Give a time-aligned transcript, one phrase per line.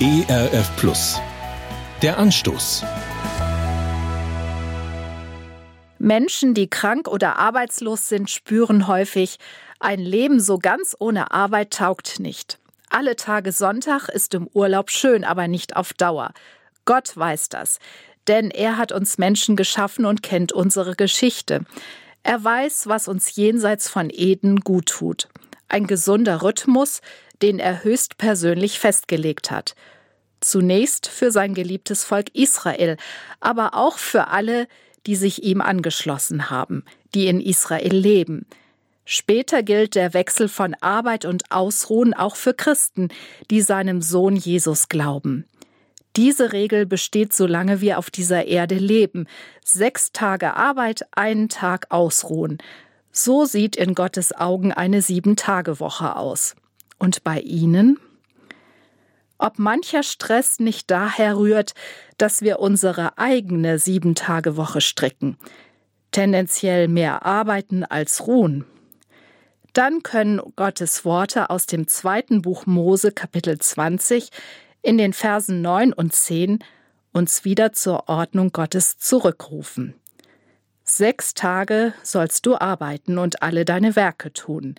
[0.00, 1.20] ERF Plus.
[2.02, 2.84] Der Anstoß.
[5.98, 9.38] Menschen, die krank oder arbeitslos sind, spüren häufig,
[9.80, 12.60] ein Leben so ganz ohne Arbeit taugt nicht.
[12.90, 16.32] Alle Tage Sonntag ist im Urlaub schön, aber nicht auf Dauer.
[16.84, 17.80] Gott weiß das,
[18.28, 21.64] denn er hat uns Menschen geschaffen und kennt unsere Geschichte.
[22.22, 25.26] Er weiß, was uns jenseits von Eden gut tut.
[25.68, 27.00] Ein gesunder Rhythmus,
[27.42, 29.74] den er höchstpersönlich festgelegt hat.
[30.40, 32.96] Zunächst für sein geliebtes Volk Israel,
[33.40, 34.68] aber auch für alle,
[35.06, 36.84] die sich ihm angeschlossen haben,
[37.14, 38.46] die in Israel leben.
[39.04, 43.08] Später gilt der Wechsel von Arbeit und Ausruhen auch für Christen,
[43.50, 45.46] die seinem Sohn Jesus glauben.
[46.14, 49.26] Diese Regel besteht, solange wir auf dieser Erde leben.
[49.64, 52.58] Sechs Tage Arbeit, einen Tag Ausruhen.
[53.20, 56.54] So sieht in Gottes Augen eine Sieben-Tage-Woche aus.
[57.00, 57.98] Und bei Ihnen?
[59.38, 61.74] Ob mancher Stress nicht daher rührt,
[62.16, 65.36] dass wir unsere eigene Sieben-Tage-Woche stricken,
[66.12, 68.64] tendenziell mehr arbeiten als ruhen.
[69.72, 74.30] Dann können Gottes Worte aus dem zweiten Buch Mose Kapitel 20
[74.80, 76.60] in den Versen 9 und 10
[77.12, 79.94] uns wieder zur Ordnung Gottes zurückrufen.
[80.90, 84.76] Sechs Tage sollst du arbeiten und alle deine Werke tun.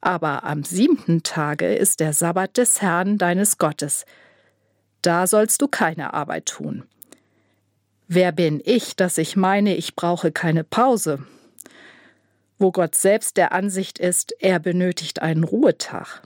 [0.00, 4.06] Aber am siebten Tage ist der Sabbat des Herrn deines Gottes.
[5.02, 6.82] Da sollst du keine Arbeit tun.
[8.08, 11.24] Wer bin ich, dass ich meine, ich brauche keine Pause?
[12.58, 16.22] Wo Gott selbst der Ansicht ist, er benötigt einen Ruhetag.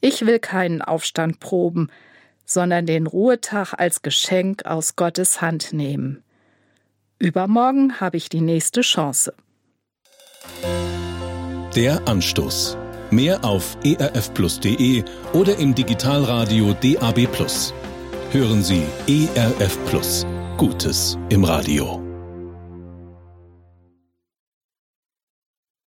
[0.00, 1.90] Ich will keinen Aufstand proben,
[2.44, 6.24] sondern den Ruhetag als Geschenk aus Gottes Hand nehmen.
[7.20, 9.34] Übermorgen habe ich die nächste Chance.
[11.76, 12.78] Der Anstoß.
[13.10, 15.04] Mehr auf erfplus.de
[15.34, 17.28] oder im Digitalradio DAB+.
[18.32, 20.26] Hören Sie ERF Plus.
[20.56, 22.09] Gutes im Radio.